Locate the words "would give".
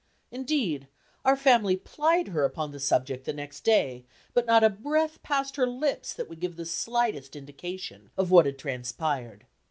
6.27-6.55